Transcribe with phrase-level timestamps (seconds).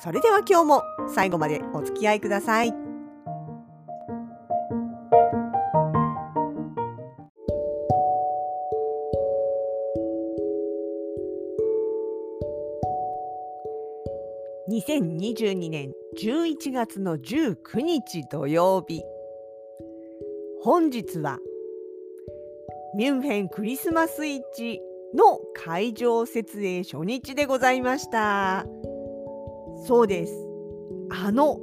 [0.00, 2.74] それでは今日も最後までお付き合いください。
[14.70, 19.02] 2022年11月の19日土曜日
[20.62, 21.38] 本日は
[22.96, 24.80] ミュンヘンクリスマス市
[25.14, 28.66] の会場設営初日でございました。
[29.86, 30.32] そうです
[31.10, 31.58] あの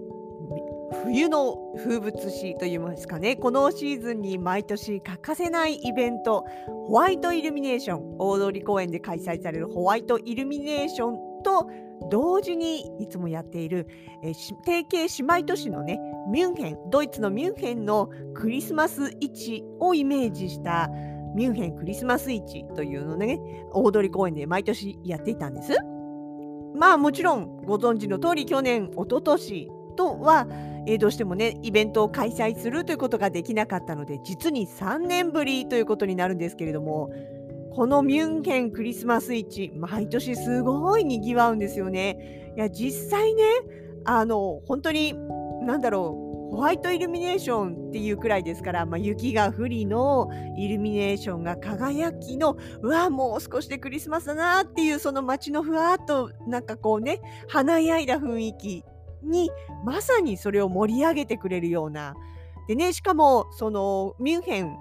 [1.04, 11.70] 冬の風物詩といいますかねこのシーズンに毎年欠かせないイベントホワイトイルミネーション大通公園で開催されるホワイトイルミネーションと
[12.10, 13.86] 同時にいつもやっている、
[14.24, 16.00] え提携姉妹都市のね
[16.32, 20.90] ミュンヘンドイツのミュンヘンのクリスマス市をイメージした
[21.36, 23.40] ミュンヘンクリスマス市というのね
[23.72, 25.74] 大通公園で毎年やっていたんです。
[26.76, 30.48] まあもちろんご存知の通り去年おととしとは、
[30.86, 37.12] えー、どうしてもねイベントを開催するということができなかったので実に3年ぶりということになるんですけれども
[37.74, 42.52] このミュンヘンクリスマス市毎年すごいにぎわうんですよね。
[42.56, 43.44] いや実際ね
[44.06, 45.14] あの本当に
[45.62, 58.84] 何だろうホワイトイルミネーションっていうくらいですから、まあ、雪が降りのイルミネーションが輝きのうわもう少しでクリスマスだなっていうその街のふわっとなんかこうね華やいだ雰囲気
[59.24, 59.52] に
[59.86, 62.16] まさにそれを盛り上げてくれるような。
[62.68, 64.78] でねしかもそのミュンヘン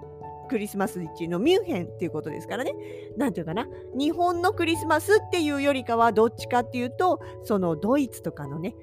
[0.49, 2.73] クリスマス市のミュンヘンっていうことですからね。
[3.17, 3.67] なんていうかな。
[3.97, 8.75] 日本のクリスマスっていうよりかはどっちかっていうと、そのドイツとかのね、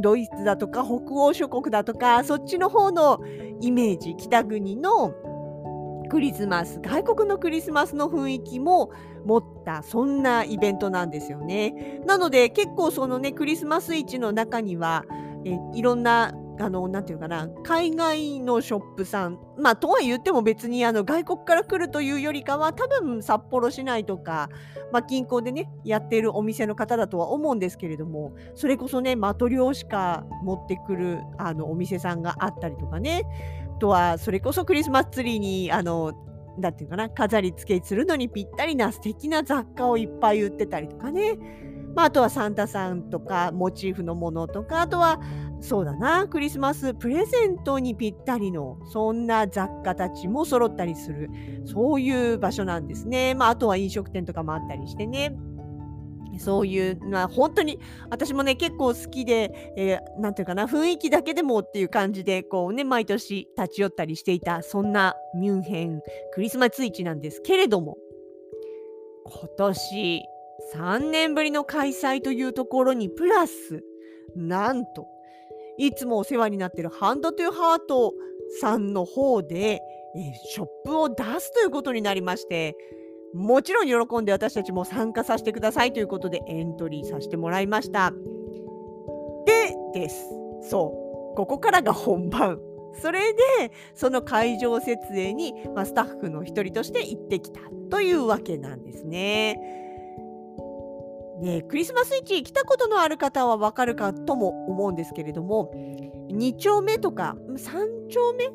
[0.00, 3.20] ドイツだとか北欧諸国だとか、そっちの方の
[3.60, 5.14] イメージ、北国の
[6.10, 8.90] クリスマス、外国のクリスマスの雰囲気も
[9.24, 12.02] 持ったそんなイベントなんですよね。
[12.06, 15.04] なので結構そのねクリスマス市の中には
[15.44, 24.48] えいろんなあの、なていうかな、海外のショップさん、まあ、とは言っても別にあの外国から来るというよりかは、多分札幌市内とか、
[24.92, 33.24] まあ、近郊でね、やっているお店の方だとは思うんですけれども、それこそね、マトリョーシカ持ってくるあのお店さんがあったりとかね、
[33.76, 36.12] あとはそれこそクリスマスツリーに、あの、
[36.58, 41.38] なていうかな、飾り付けするのにぴったりな素敵な雑貨をいっぱい売ってたりとかね。
[41.94, 45.20] まあ、あとはサンタさんとかモチーフのものとかあとは
[45.60, 51.30] そうだなクリスマスプレゼントにぴったりのそんな雑貨たちも揃ったりする
[51.64, 53.34] そういう場所なんですね。
[53.34, 55.36] まあ、あとは飲食店とかもあったりしてね。
[56.38, 57.78] そういう、まあ、本当に
[58.10, 66.00] 私もね結構好きで、えー、ていうかな雰囲気だけでもっていう感じでこうね毎年立ち寄ったりしていたそんなミュンヘン
[66.32, 67.96] クリスマス市なんですけれども
[69.26, 70.22] 今年
[70.74, 73.82] 3年ぶりの開催というところにプラス
[74.36, 75.06] なんと
[75.78, 78.14] いつもお世話になっているハンドトゥハート
[78.60, 79.80] さんの方で、
[80.14, 82.76] えショップを出すということになりまして
[83.34, 88.12] もちろん喜んで私たちも参加させてくださいということでエントリーさせてもらいました。
[89.46, 90.26] でです
[90.68, 92.60] そうここからが本番
[93.00, 97.60] それでその会場設営に、まあ、スタッフの一人として行ってきた
[97.90, 99.81] というわけなんですね。
[101.42, 105.72] ね、クリスマス市来たことのある方はわかるかとも思うんですけれども
[106.30, 108.48] 2丁目とか3丁目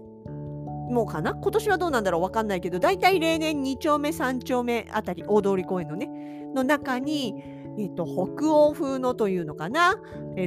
[0.93, 1.35] もうかな？
[1.35, 6.09] 今年はどうなんだろうわかんないけどだいたい例年2丁目3丁目あたり大通公園のね
[6.55, 7.35] の中に、
[7.77, 9.95] えーと、北欧風のというのかな、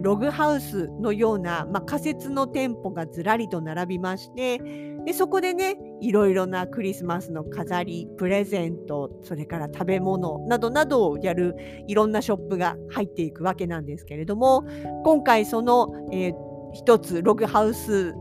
[0.02, 4.58] ログハウスのような、まあ、仮設の店舗がずらりと並びまして
[5.04, 11.56] でそこでねいろいろなクリスマスの飾りプレゼントそれから食べ物などなどをやる
[11.86, 14.64] いろんなショップが入っていくわけなんですけれども
[15.04, 16.34] 今回その、えー、
[16.74, 18.14] 一つログハウス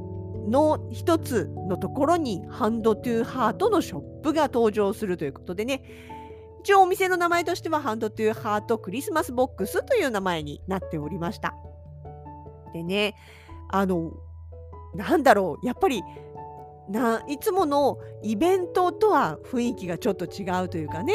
[0.50, 5.84] の一つのところに Hand to Heart のショップが登場するということでね
[6.62, 11.56] 一応お店の名前としては Hand to Heart Christmas Box という名前になっておりました。
[12.74, 13.16] でね
[13.70, 14.12] あの
[14.94, 16.04] なんだろうやっぱり
[16.90, 21.14] ないつものイベントとは雰囲気がちょっと違うというかね。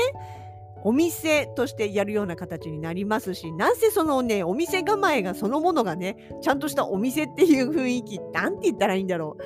[0.87, 9.43] お店としてやるような形になりますしなんせそのねお店構えがそのものがねちゃんとしたお店っていう雰囲気なんて言ったらいいんだろう。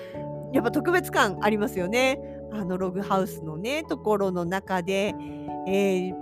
[0.53, 2.21] やっぱ特別感ありますよね。
[2.53, 5.15] あのログハウスのねところの中で、
[5.69, 6.15] えー、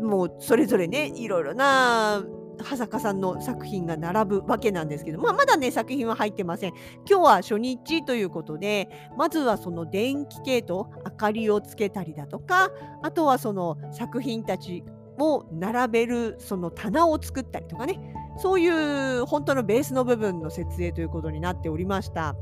[0.00, 2.24] もうそれぞれねいろいろな
[2.62, 6.74] 羽坂さんの作品が並ぶわけなんですけど、まあ、まだね作品は入ってません
[7.08, 12.70] 今日は初日ということでまずはその電気系統明かりをつけたりだとか
[13.02, 14.84] あとはその作品たち
[15.18, 22.34] を並べるその棚を作ったりとかねそういう本当のベースの部分の設営ということになっておりました。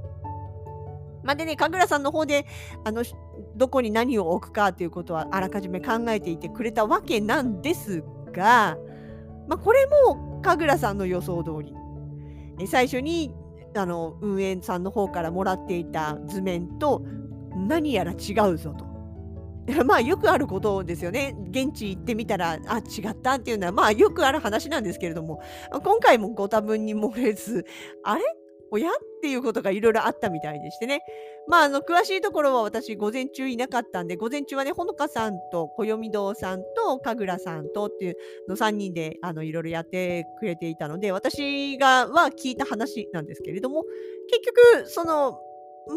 [1.22, 2.46] まあ、でね、神楽さんの方で、
[2.84, 3.04] あの、
[3.56, 8.02] どこに何を置くかということはあらかじめ考えていてくれたわけなんです
[8.32, 8.78] が、
[9.50, 11.74] まあ、これも神楽さんの予想通り。
[12.60, 13.34] え最初に
[13.76, 17.02] あの運営さんの方からもらっていた図面と
[17.68, 18.88] 何やら違うぞと。
[19.84, 21.36] まあよくあることですよね。
[21.50, 25.40] 現地行ってみたら、あ、違ったっていうのは、まあよくある話なんですけれども、
[25.82, 27.66] 今回もご多分に漏れず、
[28.04, 28.22] あれ？
[28.70, 31.00] 親っていうことがいろいろあったみたいでしてね。
[31.50, 38.16] まあ、あの、詳しいところは私、午前中いなかったんで、午前中はね、ほのかさんと、暦堂さんと、神楽さんとっていう
[38.48, 43.84] の3人で、あの、いろいろやってくれていたので、私がは聞いた話なんですけれども、
[44.28, 44.42] 結
[44.82, 45.40] 局、その、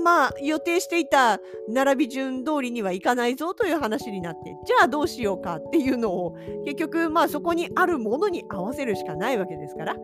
[0.03, 1.39] まあ、予定していた
[1.69, 6.35] 並び順通りにはいかないぞという話になって、じゃあどうしようかっていうのを、
[6.65, 9.95] 結局、まあ、そこにあるものに合わせるしかないわけですから。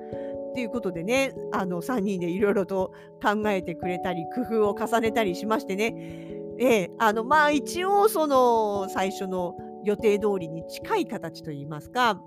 [0.49, 2.93] っていうことでね、あの3人でいろいろと
[3.23, 5.93] 考えてくれたり、工夫を重ねたりしましてね、
[6.59, 9.55] ええ、あのまあ一応その最初の
[9.85, 12.21] 予定通りに近い形といいますか、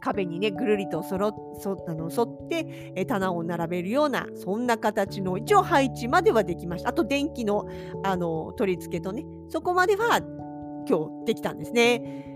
[0.00, 7.66] 壁にねぐるりとそろそあの沿ってえ棚を並べるようなそんな形の一応配置まではできましたあと電気の
[8.04, 10.20] あの取り付けとねそこまでは
[10.86, 12.33] 今日できたんですね。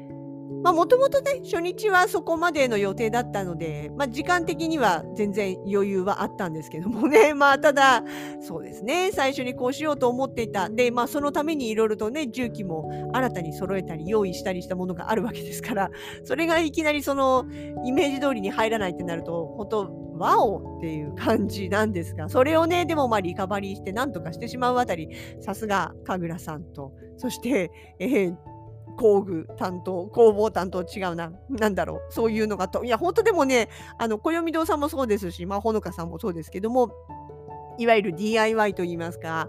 [0.62, 8.02] まあ、もともとね、初日はそこまでの予定だったので、まあ、時間的には全然余裕はあったんですけどもね、 まあ、ただ、
[8.40, 10.68] そうですね、最初にこうしようと思っていた。
[10.68, 15.90] で、まあ、そのためにいろいろとね、重機も新たに揃えたり、用意したりしたものがあるわけですから、
[16.24, 17.44] それがいきなりその、
[17.84, 25.08] イメージ通りに入らないってなると、本当ワオっていう感じなんですが、それをね、でもまあリカバリーして何とかしてしまうあたり、
[25.40, 28.36] さすが神楽さんと、そして、えー、
[28.98, 31.32] 工具担当、工房担当違うな。
[31.48, 32.12] なんだろう。
[32.12, 32.84] そういうのがと。
[32.84, 36.90] いや、本当でもね、あの、暦堂さんもそうですし、まあ、ほのかさんもそうですけども、
[37.78, 39.48] いわゆる DIY といいますか、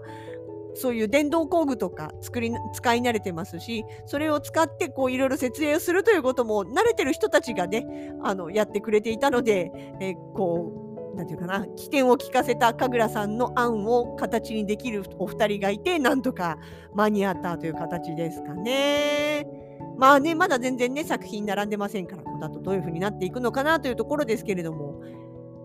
[0.74, 7.84] そういう電動工具とか作り使い慣れてますし、それを使ってこういろいろ設営するということも慣れてる人たちがね、
[8.22, 16.58] あのやってくれていたので、えこうなんていうかな、起点を聞かせた神楽さんの案を形にできるお二人がいて、なんとか
[16.94, 19.46] 間に合ったという形ですかね。
[19.96, 25.02] まあね、まだ全然ね、作品並んでませんから、この後どういう風になっていくのかなというところですけれども、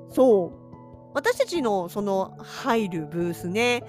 [0.10, 0.66] そう、
[1.14, 3.84] 私たちのその入るブースね、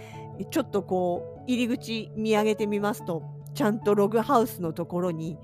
[0.50, 3.22] ちょっとこう、入り口見上げてみますと、
[3.54, 5.38] ちゃんとログハウスのところに、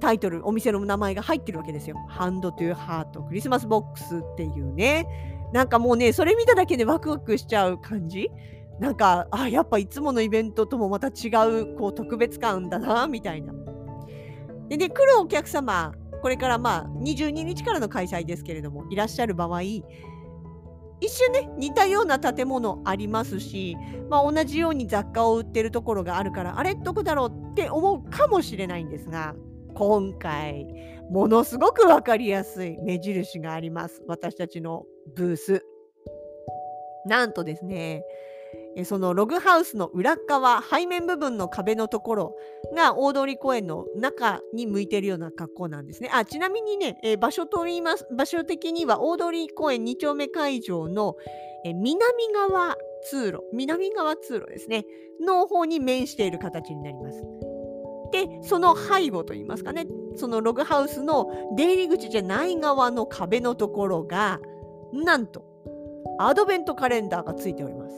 [0.00, 1.96] タイトル、お店の名前が入ってるわけですよ。
[2.08, 5.06] Hand to Heart Christmas Box っていうね。
[5.52, 8.30] なんかもうね、それ見ただけでワクワクしちゃう感じ？
[8.80, 13.52] なんか、あ、やっぱいつものイベントともまた違う、こう、特別感だな、みたいな。
[14.68, 15.92] でね、来るお客様、
[16.22, 19.84] これからまあ、22日からの開催ですけれども、いらっしゃる場合、一
[21.08, 23.76] 瞬ね、似たような建物ありますし、
[24.10, 29.34] まあ、同じように雑貨を売ってるところがあるから、あれ、どこだろうって思うかもしれないんですが、
[29.78, 30.66] 今回、
[31.08, 34.02] ものすごく分かりやすい目印があります。
[34.08, 35.64] 私たちのブース。
[37.06, 38.02] なんとですね、
[38.84, 42.36] そのログハウスの裏側、背面部分の壁のところ
[42.74, 46.10] が大通公園の中に向いているような格好なんですね。
[46.12, 51.14] あちなみにね、え場所と言います、場所的には大通公園2丁目会場の
[51.64, 52.76] え南側
[53.08, 54.84] 通路、南側通路ですね、
[55.20, 57.47] の方に面している形になります。
[58.12, 59.86] でその背後といいますかね
[60.16, 64.40] そのログハウスの出入り口じゃない側の壁のところが
[64.92, 65.44] なんと
[66.18, 67.94] アドベントカレンダーがついております。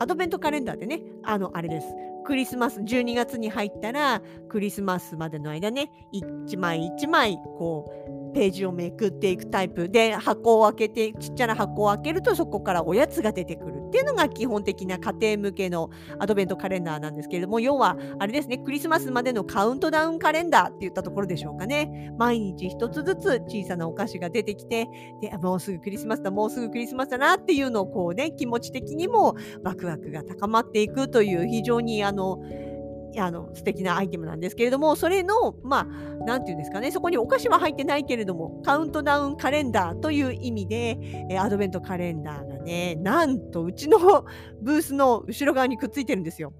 [0.00, 1.86] アドベントカレンダーでねあのあれです
[2.24, 22.12] クリスマス12月に入ったらクリスマスまでの間ね一枚一枚こうページをめくっていくタイプで箱を開けてちっちゃな箱を開けるとそこからおやつが出てくるっていうのが基本的な家庭向けのアドベントカレンダーなんですけれども要はあれですねクリスマスまでのカウントダウンカレンダーって言ったところでしょうかね。
[22.18, 24.88] 毎日一つずつ小さなお菓子が出てきて
[25.20, 32.38] でもうすぐクリスマスだもうすぐクリスマスだなっていうのをこうね気持ち的にもワクワクが高まっていくという非常にあの
[33.16, 40.98] あの素敵なアイテムなんですけれども、それの、まあ、なんていうんですかね、そこにお菓子は入ってないけれども、カウントダウンカレンダーという意味で、
[41.30, 43.98] えアドベントカレンダーがね、なんとうちの
[44.60, 46.52] ブースの後ろ側にくっついてるんですよ。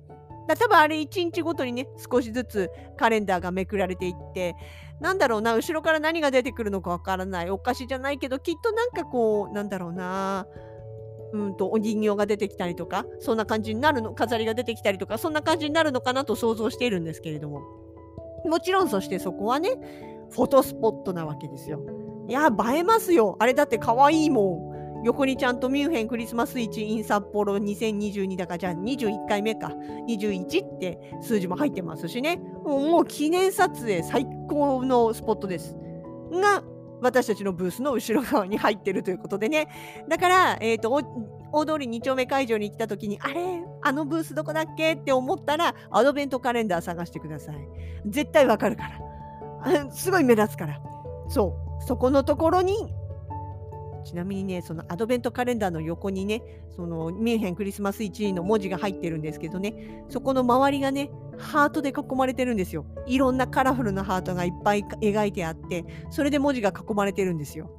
[0.49, 4.57] だ多分あれ1日ごとにね、少しずつカレンダーがめくられていって、
[5.01, 7.51] なんだろうな、後ろから何が出てくるのかわからない。
[7.51, 10.47] お菓子じゃないけど、きっとなんかこう、なんだろうな、
[11.33, 17.63] うんとお人形が出てきたりとかそんな感じになるの飾りが出てきたりとかそんな感じになるのかなと想像しているんですけれども。
[18.45, 19.71] もちろんそしてそこはね
[20.31, 21.81] フォトスポットなわけですよ。
[22.29, 23.37] いや映えますよ。
[23.39, 25.05] あれだって可愛いもん。
[25.05, 29.73] 横にちゃんとミュンヘンクリスマス市 in 札幌2022だかじゃあ21回目か
[30.09, 32.37] 21って数字も入ってますしね。
[32.65, 35.77] もう記念撮影最高のスポットです。
[36.31, 36.63] が
[37.01, 39.69] 私たちのブースの後ろ側に入ってるということでね。
[40.09, 40.91] だから、えっ、ー、と、
[41.53, 43.63] 大通り2丁目会場に来た時に、あれ？
[43.83, 44.95] あのブースどこだっけ？
[44.95, 47.57] って思ったら、アドベントカレンダー探してください。
[48.07, 48.91] 絶対わかるか
[49.65, 49.91] ら。
[49.93, 50.81] すごい目立つから。
[51.29, 51.85] そう。
[51.85, 52.75] そこのところに
[54.05, 56.43] ちなみにね、そのアドベントカレンダーの横にね、
[56.75, 62.85] そのミュンヘンクリスマス1位の文字が入ってるんですけどね、そこの周りがね、ハートで囲まれてるんですよ。
[63.07, 67.71] いろんなカラフルなハートがいっぱい描いてあって、それで文字が囲まれてるんですよ。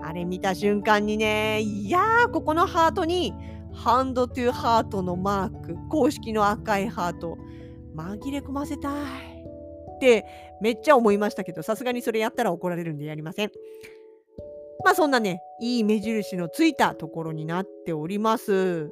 [0.00, 3.34] あれ見た瞬間にね、いやー、ここのハートに、
[3.74, 7.36] ハンドトゥーハートのマーク、公式の赤いハート、
[7.96, 9.36] 紛れ込ませたい。
[9.96, 10.26] って
[10.60, 13.50] めっちゃ思いましたけど、さすがにそれやったら怒られるんでやりません。
[14.84, 18.90] まあそんなね、いい目印のついたところになっております。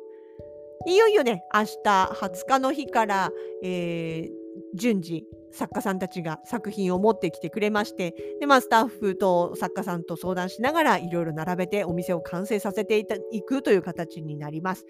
[0.86, 1.76] いよいよね、明日
[2.12, 3.30] 20日の日から、
[3.62, 5.24] えー、順次
[5.54, 14.84] 作家さんたちが作品を持ってきてくれましてで、まあ、スタッフと作家さんと相談しながらいろいろ並べてお店を完成させていくという形になります。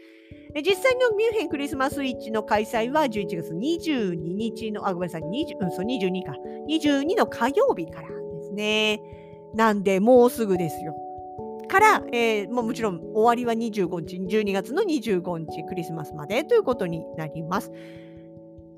[0.64, 6.32] 実際のミュンヘンクリスマスイッチの開催は11月22日のあごめんなさい20、うん、そう22か
[6.68, 9.00] 22の火曜日からですね。
[9.54, 10.94] なんで、もうすぐですよ。
[11.74, 17.72] から、えー、ももちろん終わりは25日、12月の25日、クリスマスまでということになります。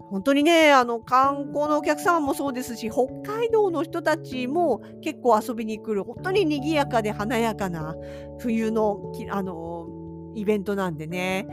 [0.08, 7.94] 本当にね、あの観光のお客様もそうですし、北海道の人たちも結構遊びに来る、本当に賑やかで華やかな
[8.38, 9.88] 冬のあの
[10.34, 11.46] イベントなんでね、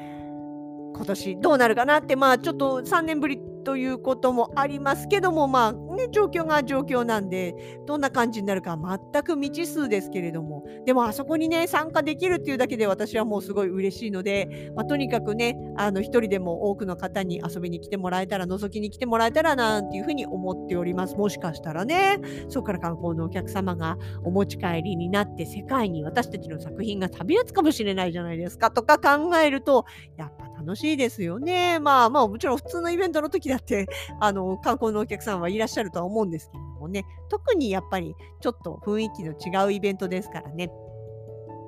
[0.95, 21.15] 今年どうなるかなって、まあちょっと3年ぶりということもありますけども、まあね、状況が状況なんで、どんな感じになるか全く未知数ですけれども、でもあそこにね、参加できるっていうだけで私はもうすごい嬉しいので、まあ、とにかくね、あの、一人でも多くの方に遊びに来てもらえたら、覗きに来てもらえたらなんていうふうに思っております。
[21.15, 22.19] もしかしたらね、
[22.50, 29.85] そこから観光のお客様がお持ち帰りになって、世界に私たちの作品が旅立つかもしれないじゃないですかとか考えると、
[30.17, 31.79] やっぱ楽しいですよね。
[31.79, 33.88] まあまあもちろん普通のイベントの時だって
[34.19, 40.71] あの観光のお客さんはいらっしゃるるとは思うんですけれどもね特にやっぱりちょっと雰囲気の違うイベントですからね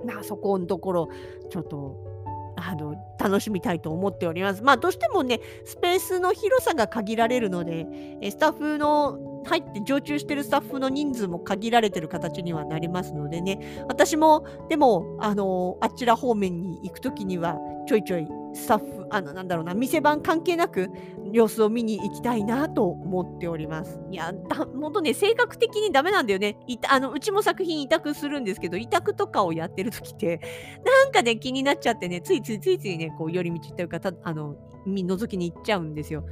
[0.06, 1.10] まあそこのところ
[1.50, 2.16] ちょっと
[2.58, 4.64] あの楽しみたいと思っております。
[4.64, 7.86] まあどうしてもねスペースの広さが限られるので
[8.32, 20.90] スタッフの入って常駐してるスタッフの人数も限られてる形にはなりますのでね私もでもあのあちら方面に行く時にはちょいちょいスタッフ、あの、なんだろうな、店番関係なく
[21.32, 24.00] 様子を見に行きたいなと思っております。
[24.10, 24.34] いや、
[24.80, 26.58] 本当ね、性格的にダメなんだよね。
[26.66, 30.40] いたあのうちも作品委託するんですけど、委託とかをやってる時って、
[30.86, 34.56] なんかね、気になっちゃってね、ついついついついね、こう、寄り道っていうか、たあの、
[34.88, 36.24] 覗きに行っちゃうんですよ。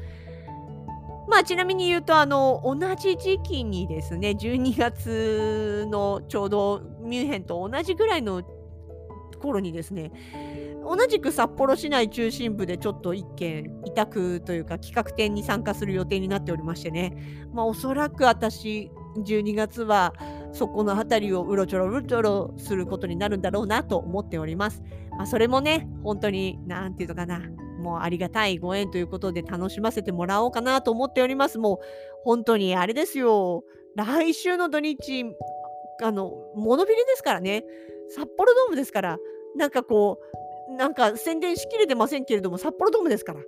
[1.28, 8.44] まあ、ちなみに言うと、あの、同じ時期にですね、12月のちょうどミュンヘンと同じぐらいの
[9.40, 10.12] 頃にですね、
[10.86, 17.16] 同じく札幌市内中心部でちょっと一件委託というか企画展に参加する予定になっておりましてね、
[17.54, 20.14] まあ、おそらく私12月は
[20.52, 24.84] そこの辺りをうろちょろうろちょろすることになるんだろうなと思っております。
[25.12, 27.42] まあ、それもね、本当に、なんていうのかな、
[27.84, 31.60] もうありがたいご縁ということで楽しませてもらおうかなと思っております。
[31.60, 31.78] もう
[32.24, 33.64] 本当にあれですよ、
[33.96, 35.26] 来週の土日、
[36.02, 37.64] あの、モノビリですからね、
[38.10, 39.18] 札幌ドームですから、
[39.56, 40.20] なんかこ
[40.70, 43.42] う、なんか宣伝しきれてませんけれども、札幌ドームですから。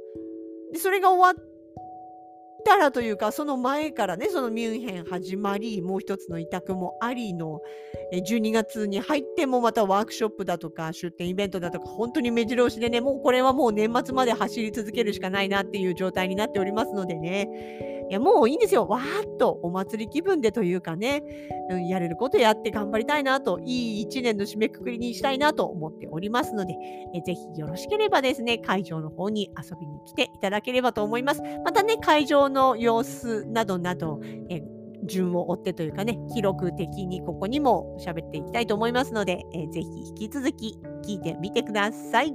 [0.71, 1.54] で、それが終わっ
[2.63, 7.62] たらというか、その前からね、そのミュンヘン始まり、もう一つの委託もありの、
[8.13, 18.88] 12月に入ってもまたワークショップだとか、出店イベントだとか、本当に目白押しでね、もうこれはもう年末まで走り続けるしかないなっていう状態になっておりますのでね、いやもういいんですよ。
[18.88, 21.24] わーっとお祭り気分でというかね、
[21.89, 26.75] やれることやって頑張りたいなと、いい一年の締めくくりにしたいなと思っておりますので、
[27.15, 31.41] えぜひよろしければですね、会場の方に遊びに来ていただければと思います。
[31.63, 34.19] またね、会場の様子などなど、
[34.50, 34.62] え
[35.05, 42.33] 順を追ってというかね、記録的にここにも喋っていきたいと思いますので、え、ぜひ引き続き聞いてみてください。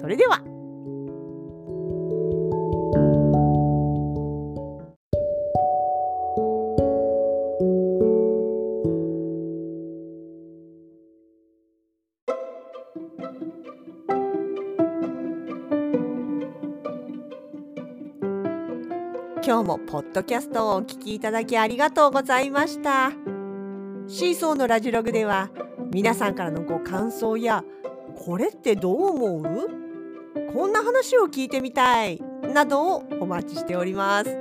[0.00, 0.51] それでは。
[19.62, 23.12] 今日もポッドキャストをお聞きいただきありがとうございました。
[24.08, 25.50] シーソーのラジログでは
[25.92, 27.62] 皆さんからのご感想や
[28.16, 29.68] これってどう思う？
[30.52, 32.20] こんな話を聞いてみたい
[32.52, 34.36] などをお待ちしております。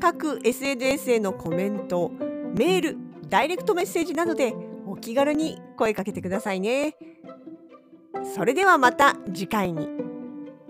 [0.00, 2.10] 各 SNS へのコメント
[2.54, 2.98] メール
[3.30, 4.54] ダイレクトメッセージなどで
[4.86, 6.94] お気軽に声かけてくださいね。
[8.34, 9.88] それではまた次回に。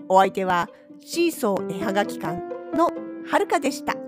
[0.07, 0.69] お相手は
[1.01, 2.41] シーソー絵はがき館
[2.73, 2.91] の
[3.27, 4.06] はるかでした。